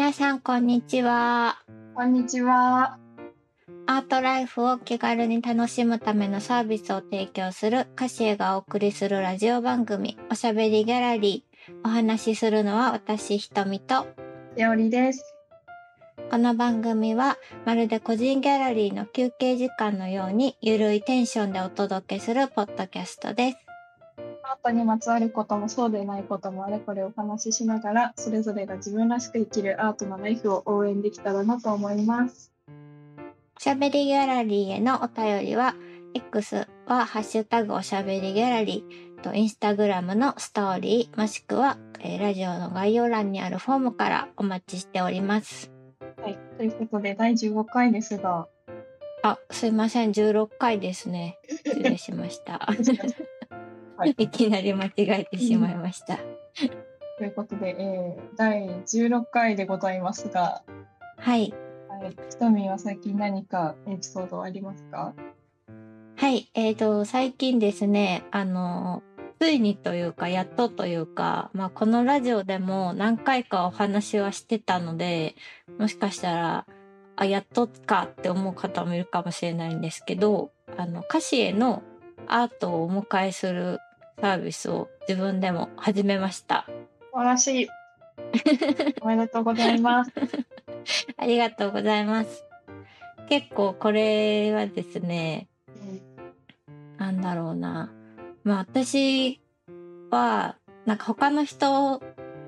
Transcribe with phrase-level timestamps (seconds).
[0.00, 1.58] 皆さんこんにちは。
[1.94, 2.96] こんにちは。
[3.86, 11.86] アートライフを気軽に楽しむためのサービスを提供するカシエがお送りするラジオ番組おしゃべりギャラリー。
[11.86, 14.06] お話しするのは私ひとみと
[14.56, 15.36] やおりです。
[16.30, 17.36] この番組は
[17.66, 23.69] まるで個人ギャラリーの休憩時間のようにゆるいテンションでお届けするポッドキャストです。
[24.50, 32.52] アートにまつわることもそうでないこともあれこれお話ししながらそれぞれが自分らしく生きるアートのライフを応援できたらなと思います。
[33.56, 35.76] おしゃべりギャラリーへのお便りは
[36.14, 45.70] X はハッシュタグおしゃべりギャラリーとインスタグラムのストーリーもしくは、えーラジオの概要欄にあるフォームからお待ちしております。
[46.20, 46.36] はい。
[46.56, 48.48] ということで第15回ですが、
[49.22, 51.38] あ、すいません、16回ですね。
[51.48, 52.66] 失礼しました。
[54.00, 56.16] はいいきなり間違えてしまいました。
[57.18, 60.62] ということで、えー第16回でございますが、
[61.18, 61.52] はい。
[61.86, 62.10] はい。
[62.30, 65.12] ひとみんは最近何かエピソードありますか？
[66.16, 69.02] はい、えーと、最近ですね、あの、
[69.38, 75.34] ついにというか、やっとというか、まあ、このラジオでも何回かお話はしてたので、
[75.78, 76.66] もしかしたら、
[77.16, 81.82] あ、やっとかって思う方もいるかもしれないんですけど、あの、歌詞への
[82.26, 83.78] アートをお迎えする
[84.20, 86.66] サービスを自分でも始めました。
[87.10, 87.68] 素晴らしい。
[89.00, 90.12] おめでとうございます。
[91.16, 92.44] ありがとうございます。
[93.28, 95.48] 結構これはですね、
[96.98, 97.92] なんだろうな。
[98.44, 99.40] まあ私
[100.10, 102.02] は、なんか他の人、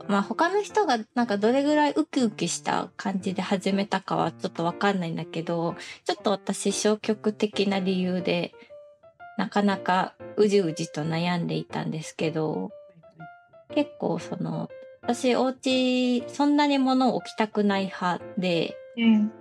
[0.08, 8.52] まあ他の人がなんかどれぐらいウキウキした感じで始めたかはちょっとわかんないんだけど、ちょっと私消極的な理由で、
[9.38, 12.70] なかなかうじうじと悩んでいたんですけど、
[13.74, 14.68] 結構その、
[15.02, 19.32] 私お家そんなに物を置きたくない派で、うん。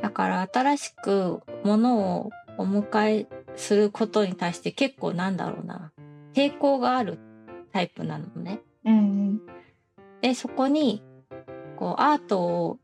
[0.00, 5.92] だから新しく物をお迎えすることに対して結構なんだろうな
[6.34, 7.18] 抵抗がある
[7.72, 8.60] タイプなのね。
[8.84, 9.40] うん。
[10.22, 11.02] でそこに
[11.76, 12.78] こうアートを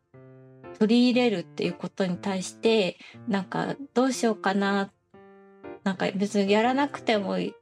[0.78, 4.90] 取り入れるっていうことに対してなんかどうしようかな
[5.86, 7.54] なんか別にやらなくてもい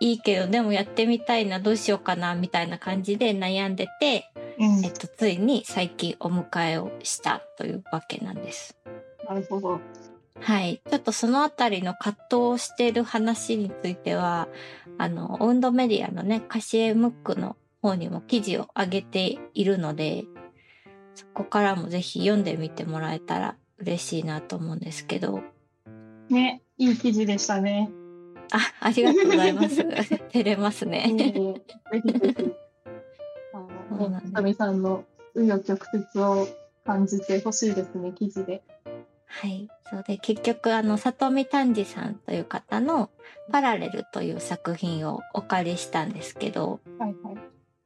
[0.00, 4.30] いけどでもやってみたいなどうしようかなみたいな感じで悩んでて、
[4.60, 4.92] うんえっ。
[4.92, 8.78] と、ついに最近お迎えをしたというわけなんです。
[9.28, 9.80] なるほど。
[10.40, 10.80] はい。
[10.88, 14.46] ちょっとそのあたりの葛藤をしている話については、
[14.96, 20.26] あの、オウンドメディアのね、カシエムックの方にも記事を上げているので、
[21.16, 25.42] そこからもぜひ読んでみてもらえたら嬉しいなと思うんですけど、
[26.28, 27.90] ね、いい記事でしたね。
[28.52, 29.84] あ、ありがとうございます。
[30.32, 31.08] 照れますうんね。
[31.08, 32.52] ぜひぜひ。
[33.52, 33.68] あの、
[33.98, 35.04] そうなんですひとみさんの
[35.36, 36.48] 紆余曲折を
[36.84, 38.62] 感じてほしいですね、記事で。
[39.26, 39.68] はい。
[39.90, 43.10] そうで、結局、あの、里見丹治さんという方の
[43.50, 47.36] パラレルという作品をお借りしたんですけど、はいはい。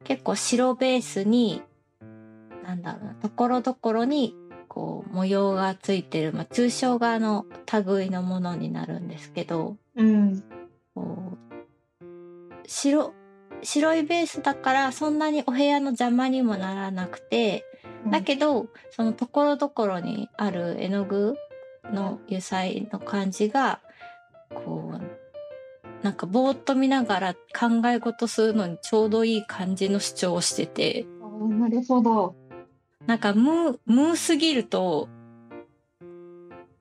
[0.03, 1.61] 結構白ベースに、
[2.63, 4.35] なんだろうな、ところどころに、
[4.73, 7.45] こう、模様がついてる、まあ、抽象画の
[7.85, 10.43] 類のものになるんですけど、うん。
[10.95, 11.37] こ
[12.01, 12.03] う、
[12.65, 13.13] 白、
[13.61, 17.65] 白いベースだからそんなにお部屋の邪魔にもならなくて、
[18.09, 21.35] だけど、そのところどころにある絵の具
[21.85, 23.79] の油彩の感じが、
[24.49, 31.05] こう、なんかぼーっと見ながら考え事するのにちょうどいい感じの主張をしてて、
[31.49, 32.35] なるほど。
[33.07, 35.09] なんかムー、ムーすぎると、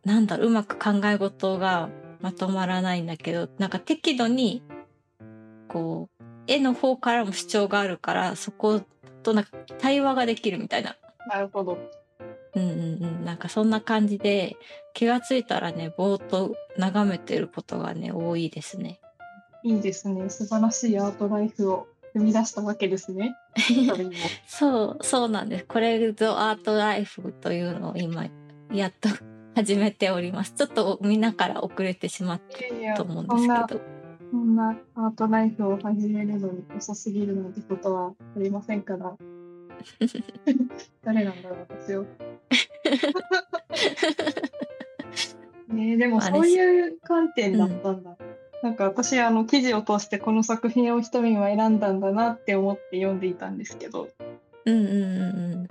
[0.04, 1.90] なんだろう、うまく考え事が
[2.20, 4.62] まとまらないんだけど、なんか適度に、
[5.68, 8.82] こう、絵の方からも主張があるから、そこ
[9.22, 10.96] となんか対話ができるみたいな。
[11.28, 11.78] なるほど。
[12.54, 13.24] うんうんうん。
[13.24, 14.56] なんかそんな感じで、
[14.94, 19.00] 気がついたらね、ぼーっと眺めてることがね、多いですね。
[19.64, 20.28] いいですね。
[20.28, 23.34] 素晴らしいアートライフを生み出したわけですね。
[24.46, 25.64] そう、そうなんです。
[25.66, 28.26] これぞアートライフというのを今、
[28.70, 29.08] やっと
[29.54, 30.52] 始めております。
[30.52, 33.80] ちょっとみんなから遅れてしまったと思うんですけど。
[34.30, 39.14] そんなアートライフを始めるのに遅すぎるなんてことはありませんから。
[41.04, 42.02] 誰なんだろう、私を。
[45.68, 48.16] ね えでもそういう観点だったんだ。
[48.62, 54.08] なんか私、あの、記事を通してこの作品をひとみんは選んだんだなって思って読んでいたんですけど、
[54.64, 55.68] うんうんうんうん。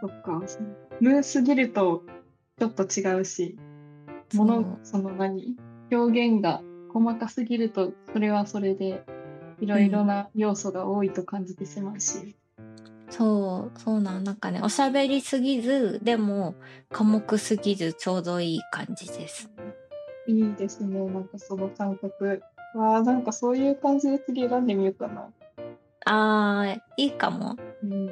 [0.00, 0.42] そっか、
[1.00, 2.02] ムーすぎると
[2.58, 3.58] ちょっと違うし、
[4.32, 5.56] もの、その何？
[5.92, 6.62] 表現が
[6.92, 9.04] 細かすぎると、それはそれで、
[9.60, 12.34] いろいろな要素が多いと感じてしまうし。
[13.10, 14.24] そうそうなん。
[14.24, 16.54] なんかねおしゃべりすぎずでも
[16.90, 19.50] 寡黙すぎずちょうどいい感じです
[20.30, 20.98] いいですね。
[21.00, 22.42] なんかその感覚。
[22.74, 25.28] わあ、なんかそういう感じで次選んでみようかな。
[26.06, 28.06] あーいいかもうん。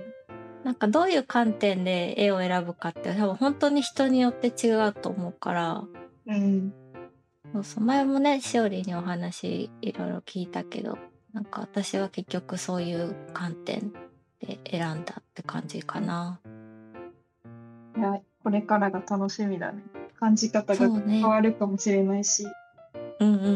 [0.64, 5.84] なんかどういう観点で絵を選ぶかって多分本当に人によって違うと思うから
[6.26, 6.72] うん。
[7.52, 10.98] そうそう前もねしおりにお話いろいろ聞いたけど
[11.32, 13.92] なんか私は結局そういう観点
[14.40, 16.40] で選んだって感じかな。
[17.96, 19.82] いや、これからが楽しみだね。
[20.18, 22.46] 感じ方が変わるかもしれないし。
[23.20, 23.52] うんうんうんう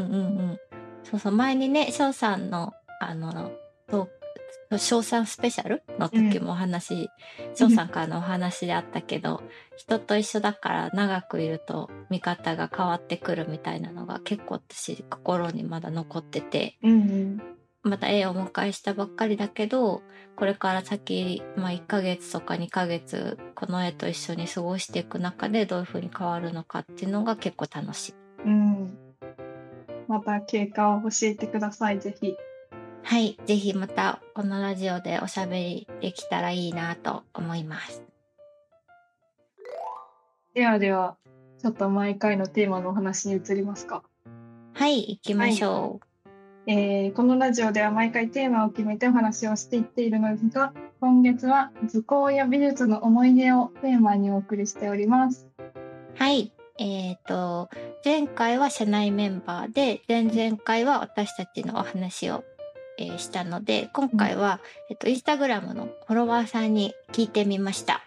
[0.53, 0.59] ん。
[1.05, 3.53] そうそう前にね翔さんのあの
[3.89, 7.11] トーク翔さんスペシャルの時もお話
[7.55, 9.43] 翔、さんからのお話であったけど
[9.77, 17.43] 人と一緒だから長くいると見方が変わってくるみたいなのが結構私心にまだ残っててうんうん。
[17.85, 20.03] また絵をお迎えしたばっかりだけど
[20.37, 28.15] これから先、まあ、1ヶ月とか2ヶ月この絵と一緒に過ごしていく中でどういう風に変わるのかっていうのが結構楽しい。
[28.47, 28.99] うん。
[30.09, 32.37] また経過を教えてください、ぜひ。
[33.05, 38.05] はい、ぜひまたこのラジオでおしゃべりできたらいいなと思います。
[40.55, 41.17] ではでは、
[41.59, 44.03] ちょっと毎回のテーマのお話に移りますか。
[44.75, 46.01] はい、行きましょ
[46.67, 55.49] えーこのラジオでは毎回テーマを決めてお話をしていっているのですが、今月は図工や美術の思い出をテーマにお送りしております。
[55.59, 56.23] う。
[56.23, 57.69] はい、えっ、と、
[58.05, 62.45] 前回は社内メンバーで、前々回は私たちのお話を、
[62.97, 68.03] えーしたので、今回は、えっと、インスタグラムのフォロワーさんに聞いてみました。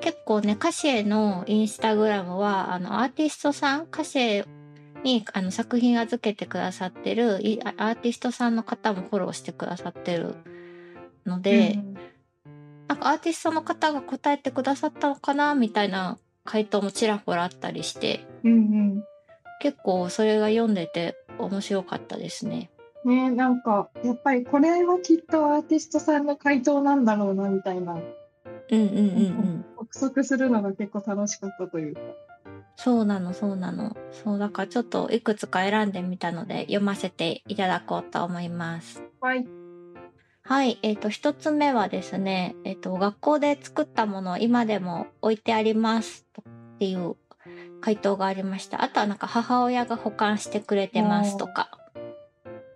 [0.00, 4.42] 結構ね、歌詞へのインスタグラムは、あの、アーティストさん、歌詞
[5.02, 10.36] にあの作品預けてくださってるいアーティストさんの方もフォローしてくださってる
[11.26, 11.96] ので、うん
[12.88, 19.02] なんかアーティストの方が答えてくださったのかなみたいな回答もちらほらあったりして、うん
[19.62, 22.70] 結構それが読んでて面白かったですね。
[23.04, 23.16] うん。
[23.16, 27.94] ねなんか、やっぱりこれはきっとアーティストさんの回答なんだろうな、みたいな。
[27.94, 28.02] うん
[28.70, 29.64] うんうんうん。
[29.76, 32.00] 憶測するのが結構楽しかったというか。
[32.76, 33.96] そうなのそうなの。
[34.10, 39.02] そうだからちょっといくつか選んでみたので読ませていただこうと思います。
[39.20, 39.46] はい。
[40.44, 47.14] はい、えっ、と、一つ目はですね、えっ、と、学校で作ったものを今でも置いてありますっていう
[47.80, 48.82] 回答がありました。
[48.82, 51.70] あとはなんか母親が保管してくれてますとか。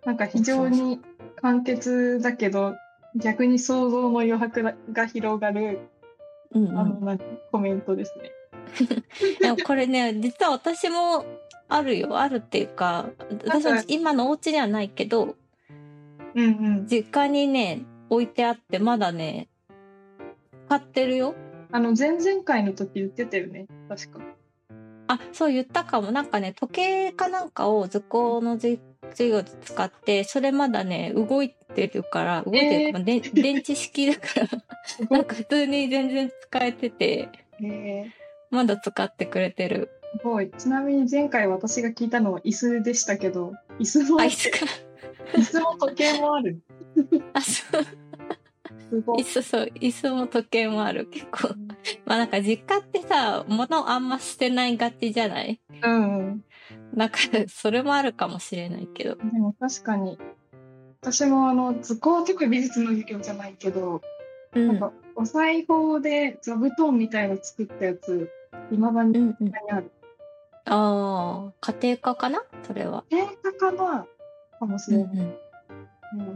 [0.05, 1.01] なんか非常に
[1.43, 2.77] 簡潔だけど、
[3.17, 5.81] 逆に想像の余白が広がる、
[6.55, 7.19] うんうんあの、
[7.51, 8.31] コメントですね。
[9.41, 11.25] でもこれね、実は私も
[11.69, 12.19] あるよ。
[12.19, 13.11] あるっていうか、
[13.45, 15.37] 私は今のお家にはないけど、
[16.35, 16.49] うんう
[16.83, 16.87] ん。
[16.87, 19.49] 実家にね、置いてあって、まだね、
[20.69, 21.35] 買ってるよ。
[21.73, 23.67] あの、前々回の時言ってたよね。
[23.89, 24.21] 確か。
[25.09, 26.13] あ、そう言ったかも。
[26.13, 28.81] なんかね、時計かなんかを図工のじ
[29.11, 34.49] 授業で使って、それまだね、動いてるから、動いてるか、で電池式だから、
[35.11, 37.29] なんか普通に全然使えてて、
[37.63, 38.11] え
[38.51, 39.91] まだ使ってくれてる。
[40.17, 40.51] ー、すごい。
[40.57, 44.59] ちなみに前回私が聞いたのは椅子でしたけど、椅子も、あ、椅いつか。
[45.43, 46.61] 子も時計もある。
[47.33, 47.85] あ、そう。
[48.89, 49.25] すごい椅。
[49.25, 51.07] 子、そう、椅子も時計もある。
[51.07, 51.55] 結構。
[52.05, 55.61] まあなんか実家ってさ、物あんま捨てないがちじゃない？
[55.83, 56.45] うんうん。
[56.95, 57.19] なんか、
[57.49, 59.17] それもあるかもしれないけど。
[59.17, 60.19] でも確かに、
[61.03, 64.01] 私もあの、図工とか美術の授業じゃないけど、
[64.55, 64.69] うん。
[64.69, 68.31] なんか、お裁縫で座布団みたいな作ったやつ、
[68.71, 69.53] いまだにうんうん。
[69.71, 69.91] ある。
[70.65, 72.43] ああ、家庭科かな？
[72.65, 73.05] それは。
[73.11, 74.07] 映画かな
[74.59, 75.07] かもしれない。
[75.07, 75.27] うんうん。
[75.27, 75.37] うん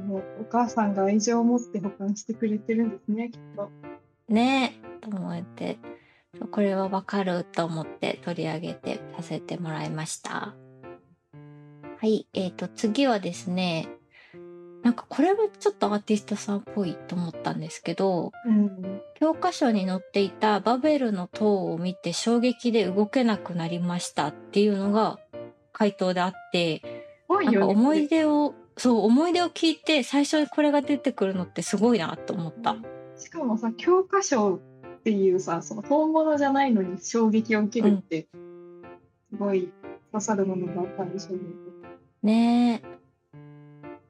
[0.08, 3.70] もうお母さんが愛情を持って保管してくれてるんですね、きっと。
[4.28, 5.78] ねえ、と思って、
[6.50, 10.54] これはわかると思って取り上げてさせてもらいました。
[11.98, 13.88] はい、えっ、と、次はですね、
[14.82, 19.02] なんかこれはちょっとアーティストさんっぽいと思ったんですけど、うん。
[19.14, 25.18] 教科書に載っていたバベルの塔を見て衝撃で動けなくなりましたっていうのが
[25.72, 26.82] 回答であって、
[27.28, 27.66] なんか。
[27.66, 32.76] 思い出を、そう、思い出を聞いて最初にこれが出てくるのってすごいなと思った。
[33.16, 38.28] しかもさ、教科書っていうさ、その本物じゃないのに衝撃を受けるって、
[39.30, 39.70] すごい
[40.10, 41.42] 刺さるものがあったんでしょうね。
[42.22, 43.00] ねえ。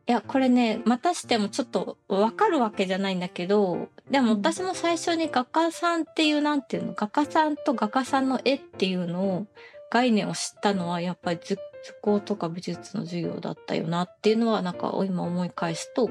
[0.06, 4.38] いや、これね、またしてもちょっとわかるわけじゃないんだけど、でもうん。
[4.38, 9.46] 私も最初に画家さんっていう、なんていうの、画家さんと画家さんの絵っていうのを、
[9.90, 16.10] 概念を知ったのは、やっぱり図図工とか美術の授業だったよなっていうのは、なんか今思い返すと。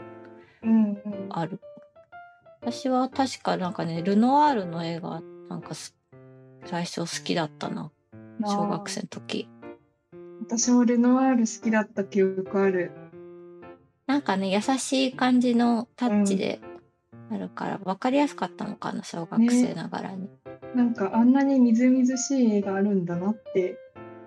[1.29, 1.59] ある。
[2.61, 5.73] 私は確かなんかねルノワールの映画なんか
[6.65, 7.91] 最初好きだったな。
[8.41, 9.47] 小学生の時。
[10.41, 12.91] 私もルノワール好きだった記憶ある
[14.09, 16.59] なんかね優しい感じのタッチで
[17.31, 20.29] あるから分かりやすかったのかな小学生ながらに、ね、
[20.73, 23.77] なんかあんなにみずみずしい絵があるんだなって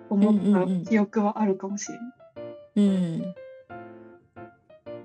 [0.09, 2.07] 思った記憶はあるかもしれない、
[2.77, 3.35] うん、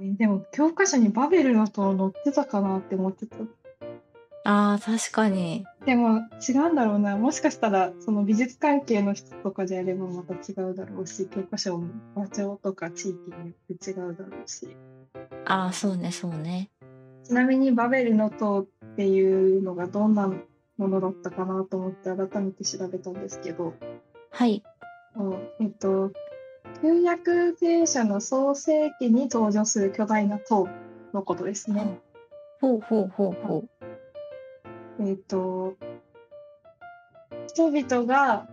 [0.00, 3.36] うんでも教科書にバベルの塔載ってたかなって思ってた。
[4.50, 5.66] あー確かに。
[5.84, 7.18] でも違うんだろうな。
[7.18, 14.74] もしかしたらその美術関係の人とかであればまた違うだろうし、教科書も場所とか地域によって違うだろうし。
[15.44, 16.70] ああ、そうね、そうね。
[17.24, 20.32] ちなみにバベルの塔っていうのがどんな
[20.78, 23.74] ものだったかなと思って改めて調べたんですけど。
[24.30, 24.62] はい。
[25.60, 26.10] えっと、
[26.80, 30.68] 旧約聖書の創世記に登場する巨大な塔
[31.12, 31.98] のことですね。
[32.62, 33.87] ほうほうほうほう。
[35.00, 35.76] えっ、ー、と、
[37.48, 38.48] 人々が、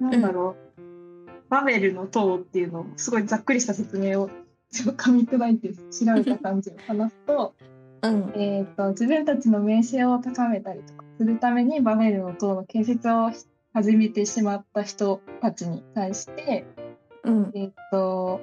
[0.00, 4.30] なんだろう、うん、バベルの塔っていうのを、すごいざっくりした説明を
[4.72, 7.54] 噛み砕いて調べた感じを話すと、
[8.02, 13.30] うん、えっ、と、自分たちの名声を高めたりとかするためにバベルの塔の建設を
[13.72, 16.64] 始めてしまった人たちに対して、
[17.22, 18.40] うん、えっ、と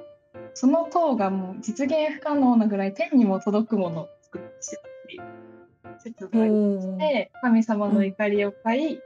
[0.53, 5.50] その塔がもう実現不可能なぐらい天にも届くものを作ってしまうっていう
[5.99, 9.01] 説がありまして神様の怒りを買い、うん、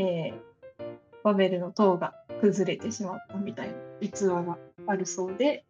[0.00, 0.84] えー、
[1.22, 5.64] バベルの塔が崩れてしまったみたいな逸話があるそうで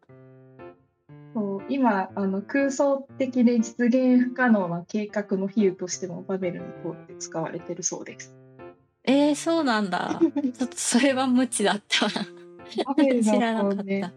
[1.33, 8.35] そう今あの空想的で実現不可能な計画の比喩としてもバベルの塔って使われてるそうです。
[9.03, 10.19] えー、そうなんだ。
[10.19, 12.07] ちょっとそれは無知だった。
[12.89, 14.11] アベルの方ね、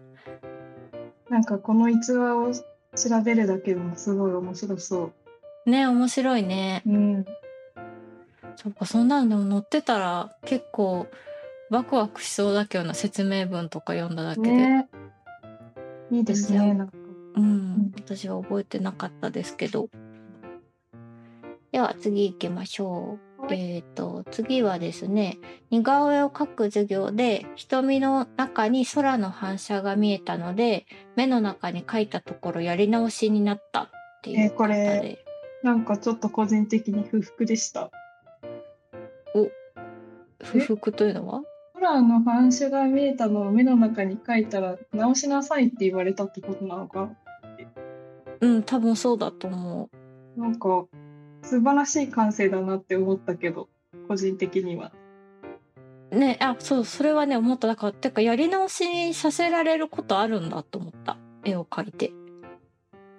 [1.29, 5.13] なんかこの逸話を調べるだけでもすごい面白そう。
[5.65, 6.81] ね面白いね。
[6.85, 7.25] うん。
[8.55, 11.07] そっかそんなのでも載ってたら結構
[11.69, 14.49] ワクワクしそうだけどな説明文とか読んだだけで。
[14.49, 14.89] ね、
[16.11, 16.93] いいですねなんか。
[17.33, 19.89] うん、私は覚えてなかったですけど。
[21.71, 23.31] では次行きましょう。
[23.49, 25.39] えーと、次はですね
[25.71, 33.89] 似顔絵を描く授業で瞳の中に空の反射が見えたので目の中に描いたところやり直しになったっ
[34.21, 35.25] ていうこれ
[35.63, 37.91] なんかちょっと個人的に不服でした。
[39.35, 39.49] お
[40.43, 41.43] 不服というのは？
[41.75, 47.09] 空の反射が見えたのを目の中に描いたら直しなさいって言われたってことなのか。
[48.39, 49.89] うん多分そうだと思
[50.37, 50.39] う。
[50.39, 50.85] なんか
[51.43, 53.69] 素晴らしい感性だなって思ったけど
[54.07, 54.91] 個人的には。
[56.11, 57.93] ねあそうそれはね思っただから。
[57.93, 61.17] てかやり直しさせられることあるんだと思った。
[61.43, 62.11] 絵を描いて。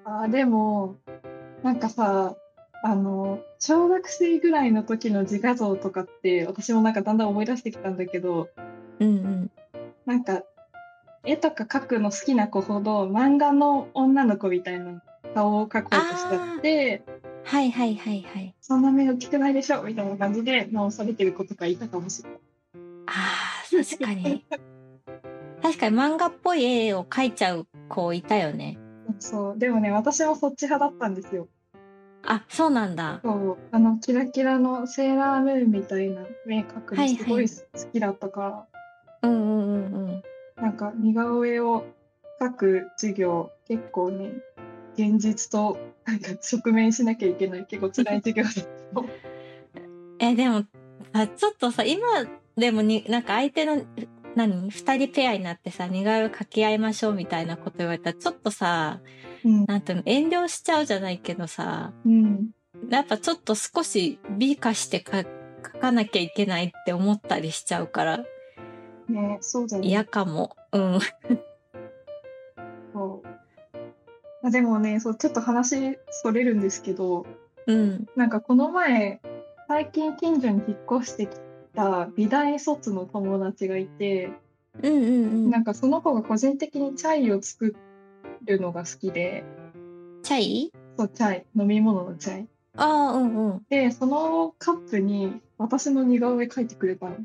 [0.04, 0.96] あでも
[1.62, 2.36] なんかさ
[2.84, 8.48] あの小学生ぐらいの時の自画像とかって私もなんかだんだん思い出してきたんだけど、
[8.98, 9.50] うんうん、
[10.04, 10.42] なんか
[11.24, 15.02] 絵とか描くの好きな子ほど漫画の女の子みたいな
[15.34, 17.04] 顔を描こうとしちゃって
[17.44, 18.54] はいはいはいはい。
[18.60, 22.38] そんな目大きくないでしょみたいな感じで直されてる子とかいたかもしれない。
[23.06, 24.44] ああ、確かに。
[25.62, 28.78] 確かに漫画っぽい絵を描いちゃう子いたよね。
[29.22, 29.58] そう。
[29.58, 31.48] でもね、私もそっち派だったんですよ。
[32.24, 33.20] あ、そうなんだ。
[33.22, 33.56] そう。
[33.70, 37.56] あの、キラキラのセーラームーンみたいな目描くのすごい好
[37.92, 38.46] きだったから。
[38.48, 38.68] は
[39.22, 40.22] いはい、うんうんうんうん。
[40.62, 41.84] なんか似顔絵を
[42.40, 44.32] 描く授業結構ね
[44.94, 48.64] 現実となんか直面しなきゃいけない結構辛い授業だった
[50.26, 50.64] えでも
[51.12, 52.06] あちょっとさ今
[52.56, 53.82] でもになんか相手の
[54.34, 59.00] 何？2人ペアになってさ似顔絵を描き合いましょうみたいなこと言われたらちょっとさ、
[59.44, 60.02] うん、なんていうの？
[60.06, 62.50] 遠慮しちゃうじゃないけどさ、うん、
[62.88, 65.26] やっぱちょっと少し美化して描
[65.80, 68.18] かなきゃいけないって思ったりしちゃうから、
[69.08, 69.86] ね、そうだね。
[69.86, 70.56] 嫌かも。
[70.72, 70.98] うん。
[74.44, 77.26] あでもねそうちょっと話それるんですけど、
[77.66, 79.20] うん、なんかこの前
[79.68, 81.30] 最近近所に引っ越してき
[81.74, 84.30] た美大卒の友達がいて、
[84.82, 85.06] うんうんう
[85.48, 87.76] ん、なんかその子が個人的にチャイを作
[88.44, 89.44] るのが好きで。
[90.22, 90.72] チャイ？
[90.96, 91.46] そうチャイ。
[91.56, 92.48] 飲み物のチャイ。
[92.76, 93.66] ああうんうん。
[93.68, 97.16] でそのカップに私の似顔絵描いてくれたの。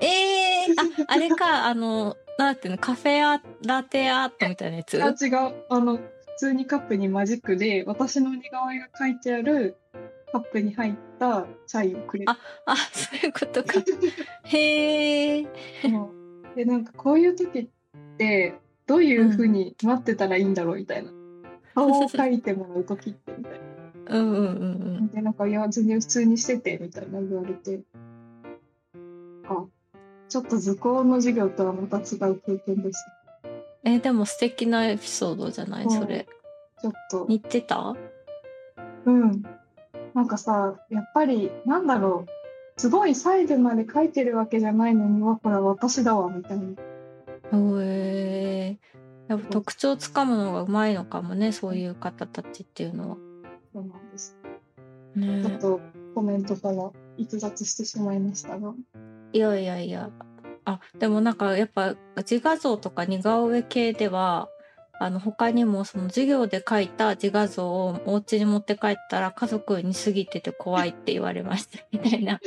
[0.00, 5.02] ええー、ああれか あのなんていうのカフェアラテアートみたいなやつ？
[5.02, 5.64] あ違う。
[5.68, 6.02] あの普
[6.36, 9.76] 通にカップにマジックで私の似顔絵が書いてある
[10.32, 12.30] カップに入ったチャイをくれる。
[12.30, 13.74] あ、あ、そういうことか。
[14.44, 15.46] へえ。
[16.56, 17.68] で、なんかこういう時っ
[18.16, 18.54] て
[18.86, 21.10] どういうふうに待ってたらいいんだろうみたいな。
[21.74, 24.18] 顔を描いてもらう時ってみたいな。
[24.18, 24.48] うんうんう
[25.02, 27.80] んで、なんか、いや、全然普通にしてて、みたいな言われて。
[29.48, 29.64] あ、
[30.28, 32.98] ちょっと図工の授業とはまた違う経験でし
[33.42, 33.48] た。
[33.84, 35.90] えでも素敵なエピソードじゃない？
[35.90, 36.26] それ
[36.80, 37.94] ちょっと、似てた？
[39.04, 39.42] うん。
[40.14, 42.30] なんかさ、やっぱり、なんだろう。
[42.80, 46.64] すごい細部まで書いてるわけじゃないのに、わ、これ私だわ、みたいな。
[47.82, 48.78] へえ
[49.28, 53.16] やっぱ特徴つかむのがうまいのかもねそういう方たちっていうのは。
[53.72, 54.36] そうなんです。
[55.14, 55.80] ねちょっと
[56.14, 58.74] コメントから逸脱してしまいましたが。
[59.32, 60.10] いやいやいや
[60.64, 64.48] あでもなんかやっぱ自画像とか似顔絵系では
[65.02, 72.40] あの他にもその授業で描いた自画像をお家に持って帰ったら家族に過ぎてて怖いって言われましたみたいな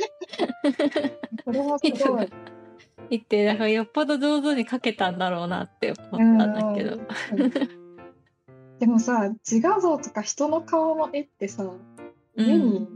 [1.44, 2.28] これはすごい。
[3.08, 6.96] 言ってだからよっぽど上手に描けたんだろうなって思ったんだけど。
[6.96, 7.86] うん
[8.78, 11.72] でもさ、自画像とか人の顔の絵ってさ、
[12.36, 12.86] 家に、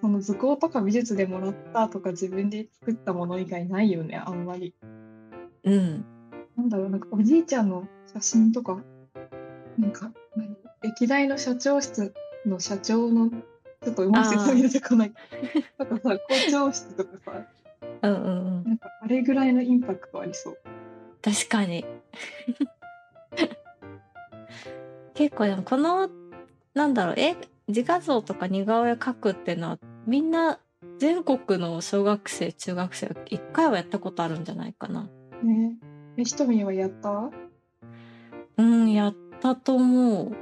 [0.00, 4.72] その図工とか美術でもらったとか自分で作ったもの以外ないよね、あんまり。
[5.64, 6.04] うん
[6.60, 8.78] なんだろう、なんかおじいちゃんの写真とか、
[9.78, 10.56] なんか、何？
[10.82, 12.12] 歴代の社長室
[12.44, 15.12] の社長の、ちょっとうまく説明出てこない。
[15.78, 17.32] なんかさ、校長室とかさ、
[18.02, 18.28] うんうんう
[18.60, 18.64] ん。
[18.64, 20.58] なんかあれぐらいのインパクトありそう。
[21.22, 21.86] 確かに。
[25.14, 26.10] 結構でもこの
[26.74, 27.36] なんだろうえ？
[27.68, 30.58] 自画像とか似顔絵描くっていうのはみんな
[30.98, 35.08] 全国の小学生中学生は一回はやったことあるんじゃないかな。
[35.42, 35.78] ね
[36.20, 37.30] え、ひとみんはやった？
[38.58, 40.36] うんやったと思う。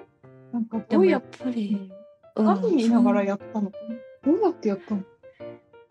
[0.53, 1.91] なんかでもやっどうやっぱり、
[2.37, 3.79] うん何見ながらやったのか
[4.25, 5.03] な、どうやってやったの？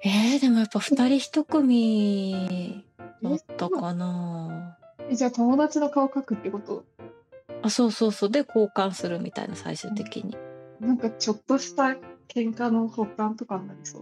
[0.03, 2.86] えー、でもやっぱ二人一組
[3.22, 4.77] だったかな。
[5.10, 6.86] えじゃあ友達の顔描くってこと？
[7.62, 8.29] あそうそうそう。
[8.29, 10.38] で交換するみたいな最終的に。
[10.79, 11.96] なんかちょっとした
[12.27, 14.01] 喧嘩の発端とかになりそう。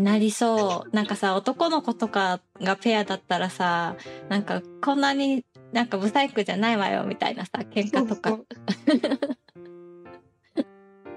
[0.00, 0.94] なりそう。
[0.94, 3.96] なんかさ、男の子とかがペアだったらさ、
[4.28, 8.38] なんかこんなになんかブサイクじゃないわよみたいなさ、喧嘩とか。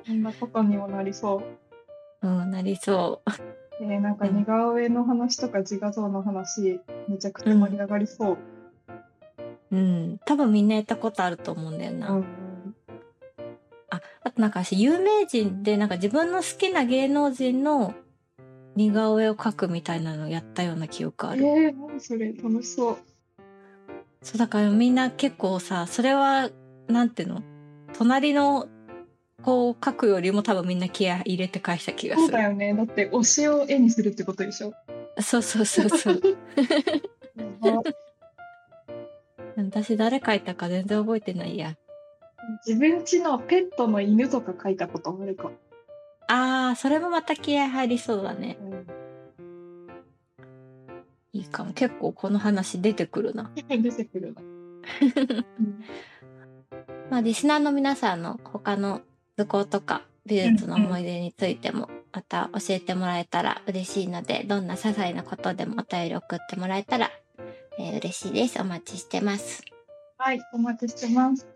[0.06, 1.44] そんなことにもなりそ
[2.22, 2.28] う。
[2.28, 3.22] うん、なりそ
[3.82, 8.38] えーなんか似顔絵の話とか自画像の話、めちゃくちゃ盛り上がりそう。
[9.72, 9.76] う。
[9.76, 10.20] うん。
[10.26, 12.12] 多分みんなやったことあると思うんだよな。
[12.12, 12.26] うん
[13.94, 17.94] あ、あとなんか私有名人でなんか自分の好きな芸能人の
[18.76, 21.46] 似顔絵を描くみたいなのやったような記憶ある。
[21.46, 22.98] えー、何それ楽しそう。
[24.22, 26.50] そうだからみんな結構さ、それは、
[26.88, 27.44] なんていうの？
[27.94, 28.68] 隣の
[29.42, 32.28] 子を描くよりも多分みんな気合い入れて返した気がする。
[32.28, 32.74] そうだよね。
[32.74, 34.74] だって推しを絵にするってことでしょ？
[35.22, 36.22] そうそうそうそう。
[39.56, 41.76] 私誰描いたか全然覚えてないや。
[42.66, 45.52] 自分家のペットの犬とか描いたことあるか。
[46.36, 48.58] あー、それもまた気合入りそうだね。
[48.60, 48.88] うん、
[51.32, 51.74] いいかも。
[51.74, 53.52] 結構この話出てくるな。
[53.56, 54.42] 出てくるな。
[54.42, 54.46] う
[55.62, 55.84] ん
[57.12, 59.02] まあ、リスナーの皆さんの他の
[59.38, 67.12] 図工とか美術の思い出についてもまた教えてもらえたら嬉しいので、どんな些細なことでもお便り送ってもらえたら、
[67.78, 68.60] えー嬉しいです。
[68.60, 69.64] お待ちしてます。
[70.18, 71.53] はい、お待ちしてます。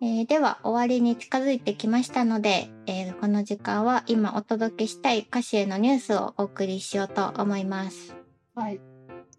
[0.00, 8.14] えーでは終わりに近づいてきましたので、えーこの時間は今お届けしたい歌詞へのニュースをお送りしようと思います。
[8.54, 8.80] はい。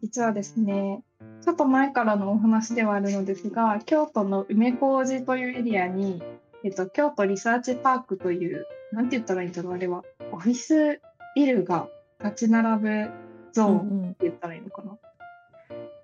[0.02, 1.02] 実はですね、
[1.41, 6.22] ちょっと前からのお話ではあるのですが、京都の梅小路というエリアに、
[6.65, 10.04] えっと、京都リサーチパークという、なんて言ったらいいんだろう、あれは。
[10.34, 11.00] オフィス
[11.36, 11.88] ビルが
[12.22, 13.10] 立ち並ぶ
[13.54, 14.98] ゾーンってうん言ったらいいのかな？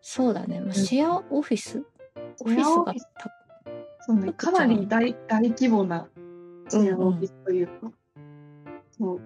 [0.02, 0.62] そうだね。
[0.62, 1.84] まあ、シェアオフィス？
[2.40, 3.35] オフィスがシェアオフィスた
[4.06, 6.08] そうね、かなり大大規模な
[6.70, 7.92] シェアオフィスというか、
[8.92, 9.22] そう。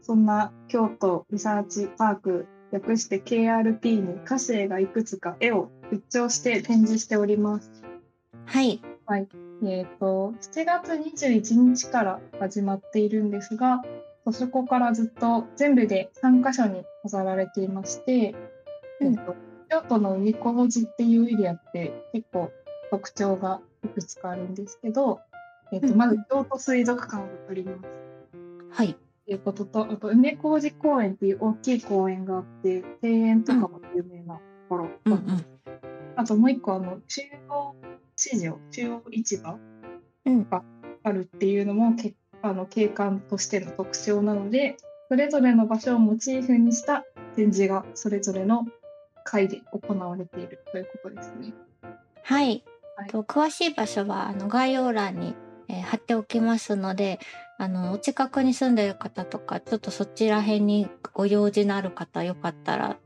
[0.00, 7.70] そんな京都リサーチパーク、略して KRP に歌詞がいくつか絵を出張して展示しております。
[9.06, 9.28] はい。
[9.64, 13.82] えっ、と、7月21日から始まっているんですが、
[14.30, 18.36] そこからずっと全部で3カ所に飾られていまして、
[19.00, 19.14] うん。
[19.14, 19.34] えっと
[19.68, 22.52] 京都の海小路っていうエリアって結構
[22.90, 25.20] 特徴がいくつかあるんですけど、
[25.72, 27.88] えっとうんまず京都水族館があります。
[28.70, 28.96] はい。
[29.26, 34.90] ということと、あと梅小路公園っていう大きい公園があって、庭園とかも有名なところ。
[35.04, 35.44] うんうん。
[36.16, 37.74] あともう一個、あの、中央
[38.16, 39.58] 市場、中央市場
[40.24, 40.62] うんが
[41.02, 44.76] あるっていうのも、けあの景観としての特徴なので、
[45.08, 47.04] それぞれの場所をモチーフにした
[47.36, 48.66] 展示がそれぞれの
[49.24, 51.54] 会で行われているということですね。
[52.22, 52.64] はい。
[52.96, 55.34] はいと詳しい場所はあの概要欄に
[55.68, 57.18] えー貼っておきますので、
[57.58, 62.98] あの、お近くに住んでる方とか、ちょっとそちら辺にご用事のある方、よかったら、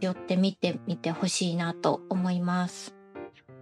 [0.00, 2.94] 寄って見てみてほしいなと思います。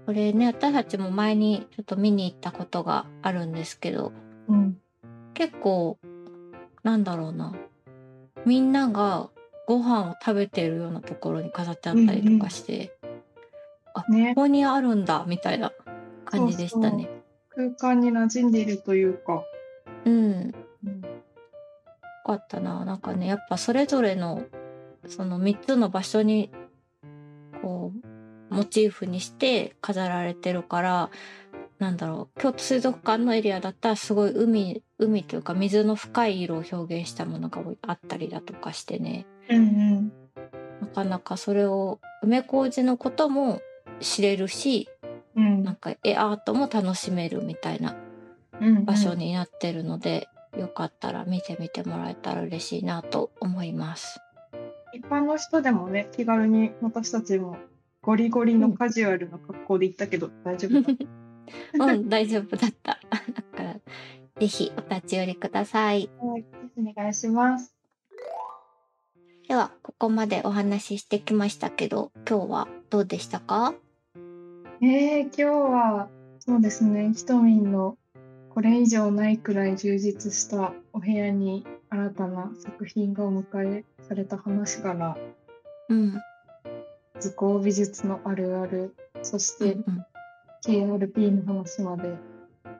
[0.07, 4.12] これね、私たちも前にちょっと見に行ったことがあるんですけど、
[4.48, 4.79] うん。
[5.35, 5.98] 結構、
[6.83, 7.55] なんだろうな。
[8.44, 9.31] みんなが
[9.68, 12.92] ご飯を食べてるようなところに飾ってあったりとかして、
[14.09, 14.42] ねこ。
[14.42, 15.72] こにあるんだ、みたいな
[16.24, 17.09] 感じでしたね。
[17.50, 19.44] 空間に馴染んでいるというか。
[20.05, 20.12] うん。
[20.12, 21.00] うん。
[21.00, 21.09] よ
[22.24, 22.85] かったな。
[22.85, 24.44] なんかね、やっぱそれぞれの、
[25.07, 26.50] その3つの場所に、
[27.61, 27.92] こ
[28.50, 31.11] う、モチーフにして飾られてるから、
[31.78, 40.12] なんだろう、京都水族館のエリアだったらすごい海、海というか水の深い色を表現したものがあったりだとかしてね、うん
[40.81, 43.61] なかなかそれを、梅小路のことも
[44.00, 44.88] 知れるし、
[45.37, 45.44] うん。
[45.44, 47.96] うんなんか絵アートも楽しめるみたいな
[48.61, 48.85] うん。
[48.85, 50.28] 場所になってるので、
[50.59, 54.20] よかったら見てみてもらえたら嬉しいなと思います。
[54.92, 57.57] 一般の人でもね、気軽に私たちも
[58.02, 60.96] ゴリゴリのカジュアルな格好で行ったけど大丈夫だっ
[61.78, 61.85] た？
[61.87, 62.98] うん、大丈夫だった。
[63.11, 63.74] だから、
[64.38, 66.11] ぜひお立ち寄りください。
[66.20, 66.44] はい、
[66.78, 67.74] お願いします。
[69.48, 73.74] では、ここまでお話ししてきましたけど、今日はどうでしたか？
[74.84, 76.08] えー、今日は
[76.40, 77.96] そうですね、ひとみんの
[78.50, 85.16] これ以上ないくらい充実したお部屋に新たな作品がお迎えされた話から
[85.88, 86.20] うん。
[87.20, 92.16] 図工美術のあるあるそしうんて KRP の話まで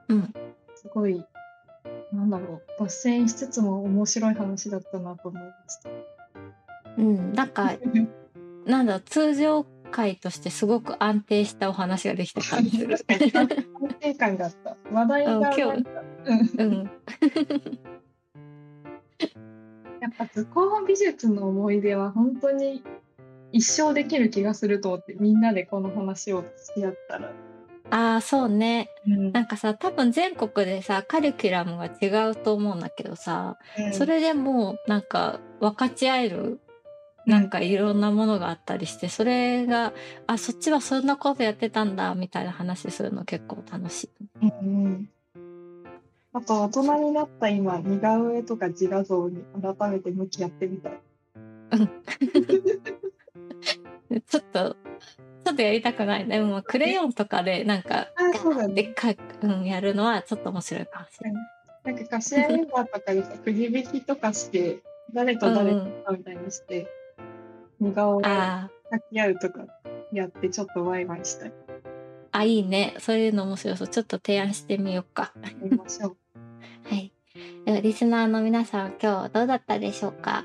[0.08, 0.34] うん。
[0.74, 1.24] すごい
[2.12, 5.88] なんだろう脱線しつつも面白い話だったなと思いました。
[6.98, 7.06] うん。
[7.06, 7.32] うん。
[7.32, 7.74] なんか、
[8.66, 12.96] なんだ通常回としてすごく安定したお話ができた感じする。
[13.09, 13.48] 安
[14.00, 14.76] 定感があった。
[14.90, 15.90] 話題がうん今日なんか
[16.24, 16.90] うんうん。
[20.00, 22.83] やっぱ図工美術の思い出は本当に
[23.52, 27.33] 一生できる気がすると思ってみんなでこの話をし合ったら。
[27.90, 28.88] ああ、そうね。
[29.07, 33.59] うんなんかさ、多分全国でさ、カリキュラムが違うと思うんだけどさ、
[33.92, 36.61] それでもなんか分かち合える
[37.26, 39.92] なんかいろんなものがあったりして、それが、
[40.26, 44.11] あ、そっちはそんなことやってたんだ、みたいな話するの結構楽しい。
[44.42, 44.52] うんう
[44.88, 45.08] ん
[46.35, 50.98] あと大人になった今似顔絵とか自画像に改めて向き合ってみたい。
[54.26, 54.76] ちょっと、
[55.44, 56.26] ちょっとやりたくない。
[56.26, 61.42] でも、クレヨンとかでなんか、あそうだねでっかい、うん、やるのはちょっと面白いかもしれない。
[61.85, 64.82] なんか貸し合いメンバーとかでさくじ引きとかして
[65.12, 66.88] 誰と誰とかみたいにして、
[67.83, 69.66] 似顔絵あ描き合うとか
[70.12, 71.53] やってちょっとワイワイしたい。
[72.33, 72.95] あ、あ、いいね。
[72.99, 73.88] そういうの面白そう。
[73.88, 75.33] ちょっと提案してみようか。
[75.77, 76.16] ましょう。
[76.88, 77.12] はい。
[77.64, 80.45] では、リスナーの皆さん、今日どうだったでしょうか？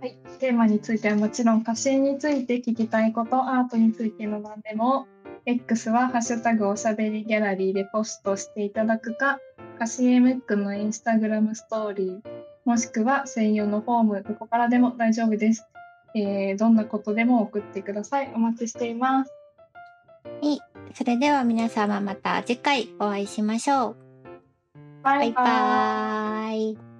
[0.00, 5.06] はい、テーマについてはもちろん歌詞について聞きたいこと、アートについての何でも、
[5.46, 9.38] X はハッシュタグおしゃべりギャラリーでポストしていただくか、
[9.76, 12.20] 歌詞 MX のインスタグラムストーリー、
[12.64, 15.66] もしくは専用のフォーム、どこからでも大丈夫です。
[16.14, 18.32] えーどんなことでも送ってください。
[18.34, 19.32] お待ちしています。
[20.94, 23.96] それでは皆様また次回お会いしましょう。
[25.02, 26.91] ババイバーイ。